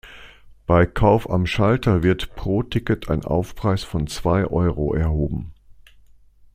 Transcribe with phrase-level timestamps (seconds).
[0.65, 5.53] Bei Kauf am Schalter wird pro Ticket ein Aufpreis von zwei Euro erhoben.